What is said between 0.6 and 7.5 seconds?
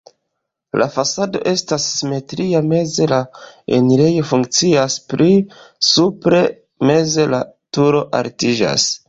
La fasado estas simetria, meze la enirejo funkcias, pli supre meze la